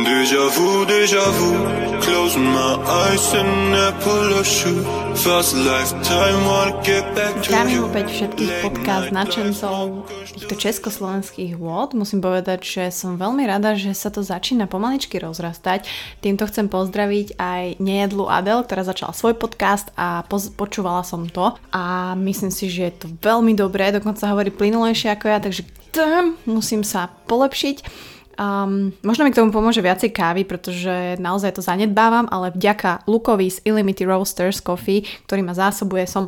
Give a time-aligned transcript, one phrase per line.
[0.00, 1.52] Deja vu, deja vu
[2.00, 4.80] Closing my eyes and I pull a shoe
[5.14, 11.92] Fast lifetime, wanna get back to you opäť všetkých podcast načencov týchto československých vôd.
[11.92, 15.84] Musím povedať, že som veľmi rada, že sa to začína pomaličky rozrastať.
[16.24, 21.52] Týmto chcem pozdraviť aj nejedlu Adel, ktorá začala svoj podcast a poz- počúvala som to
[21.74, 26.38] a myslím si, že je to veľmi dobré, dokonca hovorí plynulejšie ako ja, takže tým,
[26.48, 28.08] musím sa polepšiť.
[28.40, 33.52] Um, možno mi k tomu pomôže viacej kávy, pretože naozaj to zanedbávam, ale vďaka Lukovi
[33.52, 36.24] z Illimity Roasters Coffee, ktorý ma zásobuje, som...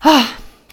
[0.00, 0.24] Ah,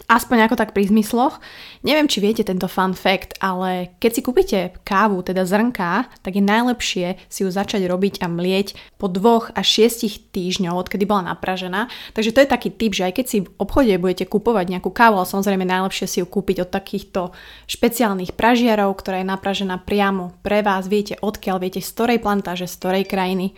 [0.07, 1.43] aspoň ako tak pri zmysloch.
[1.83, 6.43] Neviem, či viete tento fun fact, ale keď si kúpite kávu, teda zrnká, tak je
[6.43, 11.91] najlepšie si ju začať robiť a mlieť po dvoch až šiestich týždňov, odkedy bola napražená.
[12.15, 15.19] Takže to je taký tip, že aj keď si v obchode budete kupovať nejakú kávu,
[15.19, 17.35] ale samozrejme najlepšie si ju kúpiť od takýchto
[17.67, 22.75] špeciálnych pražiarov, ktorá je napražená priamo pre vás, viete odkiaľ, viete z ktorej plantáže, z
[22.79, 23.51] ktorej krajiny.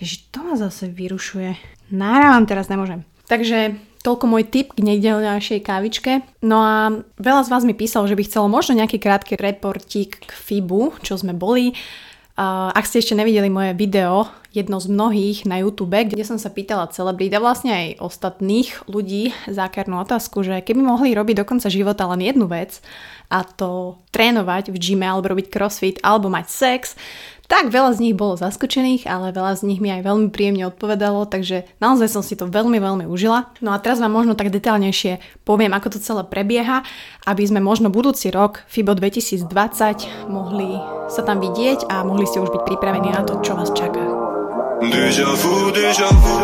[0.00, 1.60] Ježiš, to ma zase vyrušuje.
[1.92, 3.04] Nárávam teraz nemôžem.
[3.28, 6.12] Takže toľko môj tip k nedelňajšej kávičke.
[6.40, 6.76] No a
[7.20, 11.20] veľa z vás mi písalo, že by chcelo možno nejaký krátky reportík k FIBu, čo
[11.20, 11.76] sme boli.
[12.40, 14.24] Ak ste ešte nevideli moje video,
[14.56, 19.36] jedno z mnohých na YouTube, kde som sa pýtala celebrít a vlastne aj ostatných ľudí
[19.44, 22.80] zákernú otázku, že keby mohli robiť do konca života len jednu vec
[23.28, 26.96] a to trénovať v gyme alebo robiť crossfit alebo mať sex,
[27.50, 31.26] tak veľa z nich bolo zaskočených, ale veľa z nich mi aj veľmi príjemne odpovedalo,
[31.26, 33.50] takže naozaj som si to veľmi, veľmi užila.
[33.58, 36.86] No a teraz vám možno tak detaľnejšie poviem, ako to celé prebieha,
[37.26, 39.50] aby sme možno budúci rok, FIBO 2020,
[40.30, 40.78] mohli
[41.10, 43.98] sa tam vidieť a mohli ste už byť pripravení na to, čo vás čaká.
[44.80, 46.34] Deja vu, deja vu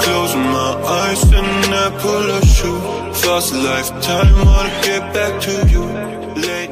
[0.00, 2.80] Closing my eyes and I pull a shoe
[3.12, 5.84] Fast lifetime, wanna get back to you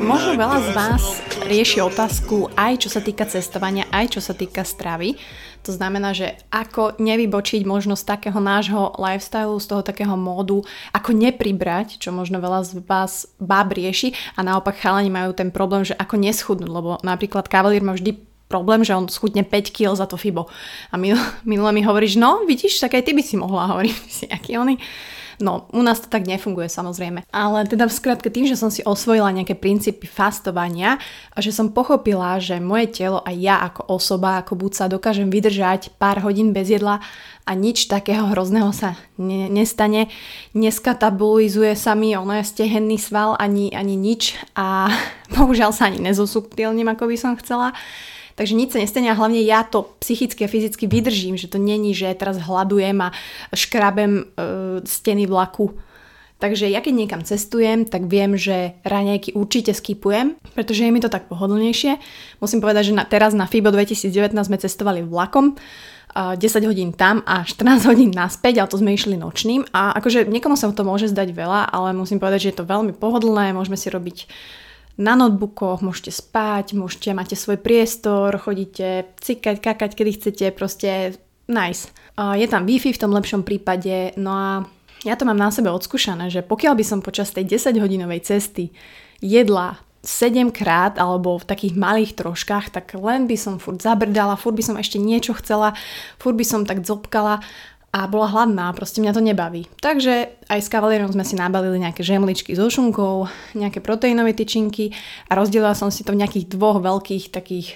[0.01, 1.03] Možno veľa z vás
[1.51, 5.19] rieši otázku aj čo sa týka cestovania, aj čo sa týka stravy.
[5.69, 11.13] To znamená, že ako nevybočiť možno z takého nášho lifestylu, z toho takého módu, ako
[11.13, 15.99] nepribrať, čo možno veľa z vás báb rieši a naopak chalani majú ten problém, že
[15.99, 18.17] ako neschudnúť, lebo napríklad kavalír má vždy
[18.51, 20.51] problém, že on schudne 5 kg za to FIBO.
[20.91, 24.57] A minule, mi hovoríš, no vidíš, tak aj ty by si mohla hovoriť, si aký
[24.59, 24.81] oný.
[25.41, 27.25] No, u nás to tak nefunguje samozrejme.
[27.33, 31.01] Ale teda v skratke tým, že som si osvojila nejaké princípy fastovania
[31.33, 35.33] a že som pochopila, že moje telo a ja ako osoba, ako buď sa dokážem
[35.33, 37.01] vydržať pár hodín bez jedla
[37.49, 40.13] a nič takého hrozného sa ne- nestane.
[40.53, 44.93] Neskatabolizuje sa mi ono je stehenný sval ani, ani nič a
[45.35, 47.73] bohužiaľ sa ani nezosubtilním, ako by som chcela.
[48.41, 51.93] Takže nič sa nestane a hlavne ja to psychicky a fyzicky vydržím, že to není,
[51.93, 53.13] že teraz hľadujem a
[53.53, 54.23] škrabem e,
[54.89, 55.77] steny vlaku.
[56.41, 61.13] Takže ja keď niekam cestujem, tak viem, že raňajky určite skipujem, pretože je mi to
[61.13, 62.01] tak pohodlnejšie.
[62.41, 65.61] Musím povedať, že na, teraz na FIBO 2019 sme cestovali vlakom,
[66.11, 70.27] a 10 hodín tam a 14 hodín naspäť, ale to sme išli nočným a akože
[70.27, 73.79] niekomu sa to môže zdať veľa, ale musím povedať, že je to veľmi pohodlné, môžeme
[73.79, 74.27] si robiť
[75.01, 81.17] na notebookoch, môžete spať, môžete, máte svoj priestor, chodíte cikať, kakať, kedy chcete, proste
[81.49, 81.89] nice.
[82.15, 84.49] Je tam Wi-Fi v tom lepšom prípade, no a
[85.01, 88.77] ja to mám na sebe odskúšané, že pokiaľ by som počas tej 10-hodinovej cesty
[89.25, 94.57] jedla 7 krát alebo v takých malých troškách, tak len by som furt zabrdala, furt
[94.57, 95.77] by som ešte niečo chcela,
[96.17, 97.45] furt by som tak zopkala
[97.91, 99.67] a bola hladná, proste mňa to nebaví.
[99.83, 103.27] Takže aj s kavalierom sme si nabalili nejaké žemličky so šunkou,
[103.59, 104.95] nejaké proteínové tyčinky
[105.27, 107.75] a rozdelila som si to v nejakých dvoch veľkých takých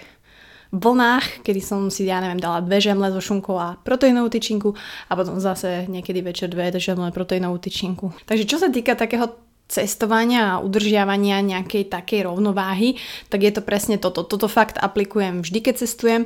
[0.74, 4.74] vlnách, kedy som si, ja neviem, dala dve žemle so šunkou a proteínovú tyčinku
[5.06, 8.10] a potom zase niekedy večer dve žemle proteínovú tyčinku.
[8.26, 9.30] Takže čo sa týka takého
[9.64, 13.00] cestovania a udržiavania nejakej takej rovnováhy,
[13.32, 14.22] tak je to presne toto.
[14.22, 16.22] Toto fakt aplikujem vždy, keď cestujem.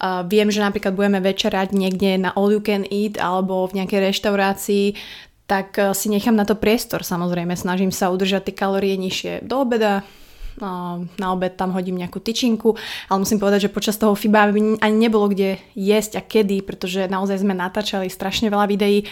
[0.00, 4.12] Uh, viem, že napríklad budeme večerať niekde na all you can eat alebo v nejakej
[4.12, 4.86] reštaurácii,
[5.44, 7.52] tak uh, si nechám na to priestor samozrejme.
[7.54, 10.02] Snažím sa udržať tie kalórie nižšie do obeda,
[10.60, 12.74] na obed tam hodím nejakú tyčinku,
[13.08, 17.42] ale musím povedať, že počas toho FIBA ani nebolo kde jesť a kedy, pretože naozaj
[17.42, 19.06] sme natáčali strašne veľa videí.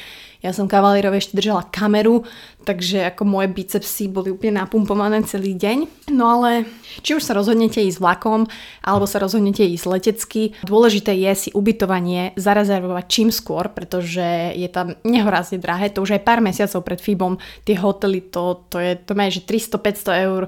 [0.45, 2.23] Ja som kavalírovi ešte držala kameru,
[2.69, 6.09] takže ako moje bicepsy boli úplne napumpované celý deň.
[6.13, 6.69] No ale
[7.01, 8.45] či už sa rozhodnete ísť vlakom,
[8.85, 14.95] alebo sa rozhodnete ísť letecky, dôležité je si ubytovanie zarezervovať čím skôr, pretože je tam
[15.03, 15.91] nehorázne drahé.
[15.97, 19.43] To už aj pár mesiacov pred FIBom tie hotely, to, to je, to má, že
[19.43, 20.43] 300-500 eur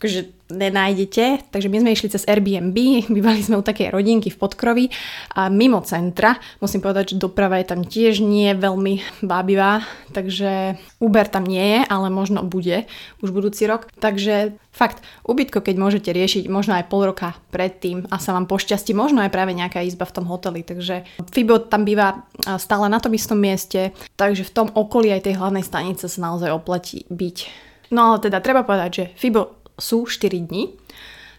[0.00, 1.52] akože nenájdete.
[1.52, 2.72] Takže my sme išli cez Airbnb,
[3.20, 4.88] bývali sme u takej rodinky v Podkrovi
[5.36, 6.40] a mimo centra.
[6.64, 9.84] Musím povedať, že doprava je tam tiež nie veľmi bábivá,
[10.16, 12.88] takže Uber tam nie je, ale možno bude
[13.20, 13.92] už budúci rok.
[14.00, 18.96] Takže fakt, ubytko, keď môžete riešiť možno aj pol roka predtým a sa vám pošťastí,
[18.96, 20.64] možno aj práve nejaká izba v tom hoteli.
[20.64, 22.24] Takže Fibo tam býva
[22.56, 26.48] stále na tom istom mieste, takže v tom okolí aj tej hlavnej stanice sa naozaj
[26.48, 27.68] oplatí byť.
[27.90, 30.76] No ale teda treba povedať, že Fibo sú 4 dní.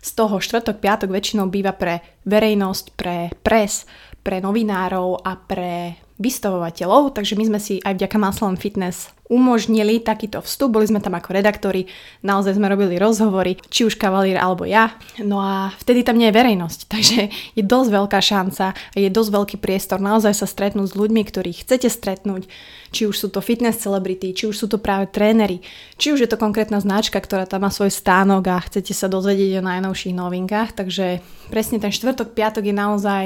[0.01, 3.85] Z toho štvrtok, piatok väčšinou býva pre verejnosť, pre pres,
[4.25, 10.43] pre novinárov a pre vystavovateľov, takže my sme si aj vďaka Muscle Fitness umožnili takýto
[10.43, 11.87] vstup, boli sme tam ako redaktori,
[12.19, 14.91] naozaj sme robili rozhovory, či už kavalír alebo ja,
[15.23, 17.19] no a vtedy tam nie je verejnosť, takže
[17.55, 21.87] je dosť veľká šanca je dosť veľký priestor naozaj sa stretnúť s ľuďmi, ktorých chcete
[21.87, 22.51] stretnúť,
[22.91, 25.63] či už sú to fitness celebrity, či už sú to práve tréneri,
[25.95, 29.63] či už je to konkrétna značka, ktorá tam má svoj stánok a chcete sa dozvedieť
[29.63, 33.25] o najnovších novinkách, takže presne ten štvrtok, piatok je naozaj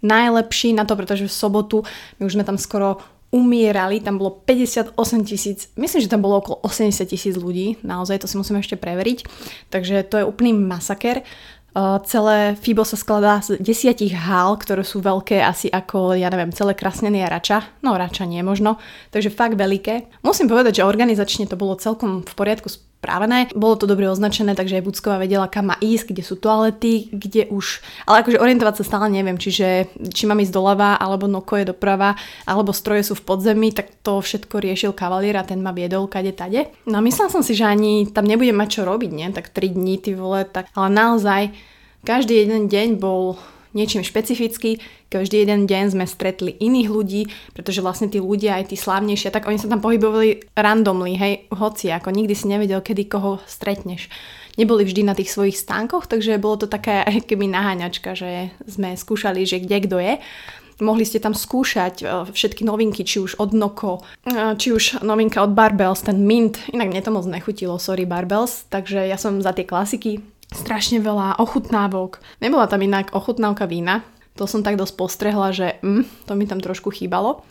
[0.00, 1.76] najlepší na to, pretože v sobotu
[2.16, 6.58] my už sme tam skoro umierali, tam bolo 58 tisíc, myslím, že tam bolo okolo
[6.66, 9.26] 80 tisíc ľudí, naozaj to si musíme ešte preveriť,
[9.70, 11.22] takže to je úplný masaker.
[11.70, 16.50] Uh, celé FIBO sa skladá z desiatich hál, ktoré sú veľké asi ako, ja neviem,
[16.50, 17.62] celé krasnenie a rača.
[17.78, 18.82] No rača nie možno,
[19.14, 20.18] takže fakt veľké.
[20.26, 22.66] Musím povedať, že organizačne to bolo celkom v poriadku
[23.00, 23.48] správené.
[23.56, 27.48] Bolo to dobre označené, takže aj Bucková vedela, kam má ísť, kde sú toalety, kde
[27.48, 27.80] už...
[28.04, 32.12] Ale akože orientovať sa stále neviem, čiže či mám ísť doľava, alebo noko je doprava,
[32.44, 36.36] alebo stroje sú v podzemí, tak to všetko riešil kavalier a ten ma viedol kade
[36.36, 36.68] tade.
[36.84, 39.32] No a myslel som si, že ani tam nebudem mať čo robiť, nie?
[39.32, 40.68] Tak 3 dní, ty vole, tak...
[40.76, 41.56] Ale naozaj,
[42.04, 43.40] každý jeden deň bol
[43.72, 44.82] niečím špecifický.
[45.10, 47.22] Každý jeden deň sme stretli iných ľudí,
[47.54, 51.90] pretože vlastne tí ľudia, aj tí slávnejšie, tak oni sa tam pohybovali randomly, hej, hoci,
[51.90, 54.10] ako nikdy si nevedel, kedy koho stretneš.
[54.58, 59.46] Neboli vždy na tých svojich stánkoch, takže bolo to také keby naháňačka, že sme skúšali,
[59.46, 60.14] že kde kto je
[60.80, 65.44] mohli ste tam skúšať e, všetky novinky, či už od Noko, e, či už novinka
[65.44, 69.52] od Barbells, ten Mint, inak mne to moc nechutilo, sorry Barbells, takže ja som za
[69.52, 72.18] tie klasiky, strašne veľa ochutnávok.
[72.42, 74.02] Nebola tam inak ochutnávka vína,
[74.34, 77.42] to som tak dosť postrehla, že mm, to mi tam trošku chýbalo.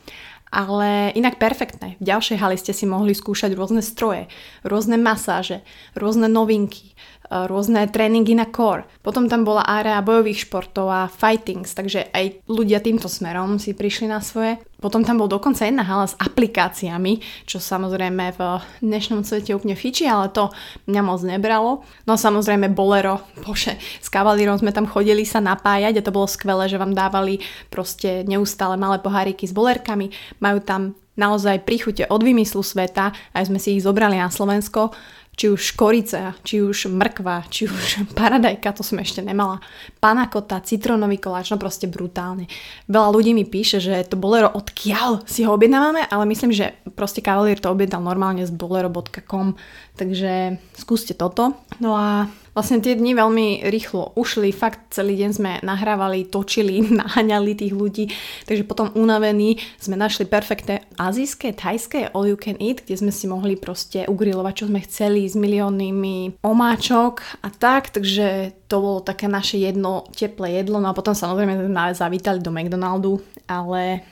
[0.49, 2.01] Ale inak perfektné.
[2.01, 4.25] V ďalšej hali ste si mohli skúšať rôzne stroje,
[4.65, 5.61] rôzne masáže,
[5.93, 6.97] rôzne novinky,
[7.29, 8.89] rôzne tréningy na core.
[9.05, 14.09] Potom tam bola área bojových športov a fightings, takže aj ľudia týmto smerom si prišli
[14.09, 14.57] na svoje.
[14.79, 18.41] Potom tam bol dokonca jedna hala s aplikáciami, čo samozrejme v
[18.79, 20.49] dnešnom svete úplne fiči, ale to
[20.87, 21.83] mňa moc nebralo.
[22.07, 26.71] No samozrejme Bolero, bože, s kavalírom sme tam chodili sa napájať a to bolo skvelé,
[26.71, 30.15] že vám dávali proste neustále malé poháriky s bolerkami.
[30.39, 34.95] Majú tam naozaj príchute od vymyslu sveta, aj sme si ich zobrali na Slovensko
[35.39, 39.63] či už škorica, či už mrkva, či už paradajka, to som ešte nemala,
[40.03, 42.51] panakota, citrónový koláč, no proste brutálne.
[42.91, 47.23] Veľa ľudí mi píše, že to bolero odkiaľ si ho objednávame, ale myslím, že proste
[47.23, 49.55] kavalier to objednal normálne z bolero.com,
[49.95, 51.55] takže skúste toto.
[51.79, 52.27] No a
[52.59, 58.11] Vlastne tie dni veľmi rýchlo ušli, fakt celý deň sme nahrávali, točili, naháňali tých ľudí,
[58.43, 63.31] takže potom unavení sme našli perfektné azijské, thajské all you can eat, kde sme si
[63.31, 69.31] mohli proste ugrilovať, čo sme chceli s miliónnymi omáčok a tak, takže to bolo také
[69.31, 74.03] naše jedno teplé jedlo, no a potom samozrejme sme zavítali do McDonaldu, ale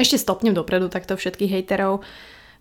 [0.00, 2.00] ešte stopnem dopredu takto všetkých hejterov.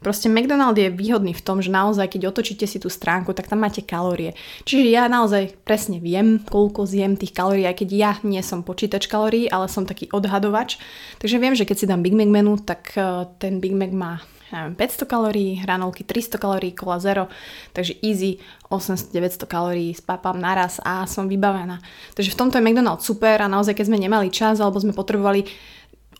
[0.01, 3.61] Proste McDonald je výhodný v tom, že naozaj, keď otočíte si tú stránku, tak tam
[3.61, 4.33] máte kalórie.
[4.65, 9.05] Čiže ja naozaj presne viem, koľko zjem tých kalórií, aj keď ja nie som počítač
[9.05, 10.81] kalórií, ale som taký odhadovač.
[11.21, 14.25] Takže viem, že keď si dám Big Mac menu, tak eh, ten Big Mac má
[14.51, 17.29] neviem, 500 kalórií, hranolky 300 kalórií, kola zero,
[17.71, 18.41] takže easy
[18.73, 21.79] 800-900 kalórií spápam naraz a som vybavená.
[22.17, 25.47] Takže v tomto je McDonald's super a naozaj keď sme nemali čas alebo sme potrebovali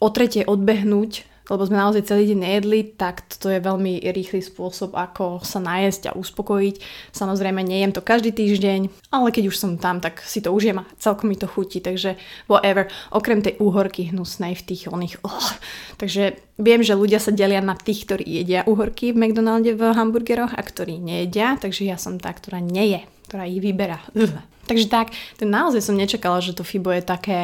[0.01, 4.93] o tretie odbehnúť lebo sme naozaj celý deň nejedli, tak to je veľmi rýchly spôsob,
[4.93, 6.75] ako sa najesť a uspokojiť.
[7.15, 10.89] Samozrejme, nejem to každý týždeň, ale keď už som tam, tak si to užijem a
[11.01, 12.91] celkom mi to chutí, takže whatever.
[13.09, 15.23] Okrem tej úhorky hnusnej v tých oných...
[15.25, 15.49] Oh.
[15.97, 20.53] Takže viem, že ľudia sa delia na tých, ktorí jedia úhorky v McDonalde v hamburgeroch
[20.53, 24.01] a ktorí nejedia, takže ja som tá, ktorá neje, ktorá ich vyberá.
[24.69, 27.39] Takže tak, to naozaj som nečakala, že to FIBO je také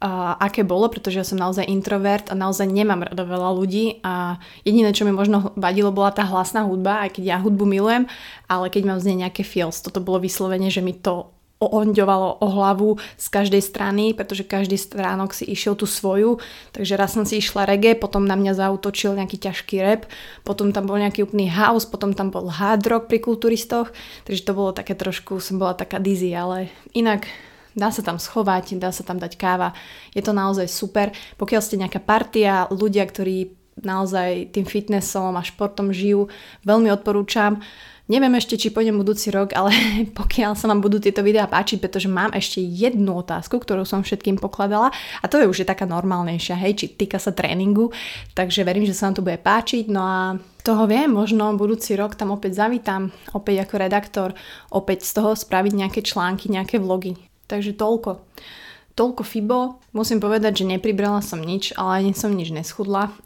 [0.00, 4.40] uh, aké bolo, pretože ja som naozaj introvert a naozaj nemám rada veľa ľudí a
[4.64, 8.08] jediné, čo mi možno vadilo, bola tá hlasná hudba, aj keď ja hudbu milujem,
[8.48, 11.30] ale keď mám z nej nejaké feels, toto bolo vyslovene, že mi to
[11.60, 16.40] oonďovalo o hlavu z každej strany, pretože každý stránok si išiel tú svoju,
[16.72, 20.08] takže raz som si išla reggae, potom na mňa zautočil nejaký ťažký rap,
[20.40, 23.92] potom tam bol nejaký úplný house, potom tam bol hard rock pri kulturistoch,
[24.24, 27.28] takže to bolo také trošku, som bola taká dizzy, ale inak
[27.74, 29.74] dá sa tam schovať, dá sa tam dať káva,
[30.14, 31.14] je to naozaj super.
[31.38, 36.28] Pokiaľ ste nejaká partia, ľudia, ktorí naozaj tým fitnessom a športom žijú,
[36.66, 37.60] veľmi odporúčam.
[38.10, 39.70] Neviem ešte, či pôjdem budúci rok, ale
[40.18, 44.34] pokiaľ sa vám budú tieto videá páčiť, pretože mám ešte jednu otázku, ktorú som všetkým
[44.42, 44.90] pokladala
[45.22, 47.94] a to je už je taká normálnejšia, hej, či týka sa tréningu,
[48.34, 50.18] takže verím, že sa vám to bude páčiť, no a
[50.66, 54.28] toho viem, možno budúci rok tam opäť zavítam, opäť ako redaktor,
[54.74, 57.29] opäť z toho spraviť nejaké články, nejaké vlogy.
[57.50, 58.22] Takže toľko.
[58.94, 59.82] Toľko Fibo.
[59.90, 63.10] Musím povedať, že nepribrala som nič, ale ani som nič neschudla.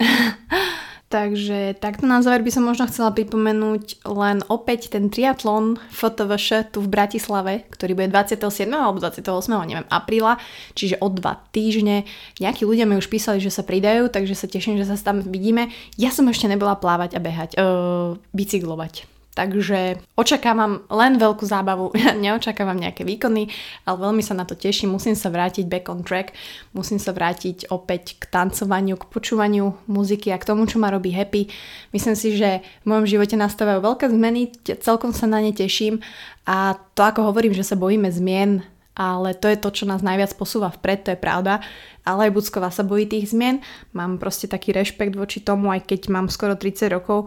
[1.14, 6.82] Takže takto na záver by som možno chcela pripomenúť len opäť ten triatlon FTVŠ tu
[6.82, 8.66] v Bratislave, ktorý bude 27.
[8.74, 9.22] alebo 28.
[9.62, 10.42] neviem, apríla,
[10.74, 12.02] čiže o dva týždne.
[12.42, 15.70] Nejakí ľudia mi už písali, že sa pridajú, takže sa teším, že sa tam vidíme.
[15.94, 19.13] Ja som ešte nebola plávať a behať, uh, bicyklovať.
[19.34, 21.90] Takže očakávam len veľkú zábavu,
[22.22, 23.50] neočakávam nejaké výkony,
[23.82, 24.94] ale veľmi sa na to teším.
[24.94, 26.30] Musím sa vrátiť back on track,
[26.70, 31.10] musím sa vrátiť opäť k tancovaniu, k počúvaniu muziky a k tomu, čo ma robí
[31.10, 31.50] happy.
[31.90, 35.98] Myslím si, že v mojom živote nastávajú veľké zmeny, celkom sa na ne teším
[36.46, 38.62] a to ako hovorím, že sa bojíme zmien,
[38.94, 41.58] ale to je to, čo nás najviac posúva vpred, to je pravda.
[42.06, 43.58] Ale aj Bucková sa bojí tých zmien,
[43.90, 47.26] mám proste taký rešpekt voči tomu, aj keď mám skoro 30 rokov.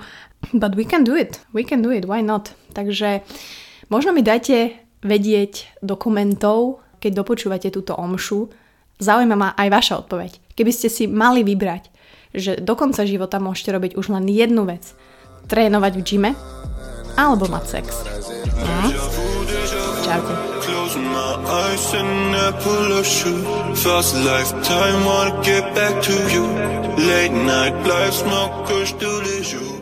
[0.53, 2.55] But we can do it, we can do it, why not?
[2.71, 3.21] Takže
[3.91, 8.49] možno mi dajte vedieť dokumentov, keď dopočúvate túto omšu.
[8.97, 10.57] Zaujíma ma aj vaša odpoveď.
[10.57, 11.93] Keby ste si mali vybrať,
[12.33, 14.93] že do konca života môžete robiť už len jednu vec.
[15.47, 16.31] Trénovať v gyme
[17.17, 17.85] alebo mať sex.
[18.57, 18.91] Hm?
[20.05, 20.33] Čaute.
[20.97, 23.43] My eyes and I pull shoe.
[23.75, 26.47] Fast lifetime, wanna get back to you.
[26.97, 29.76] Late night life, smoke, push to the.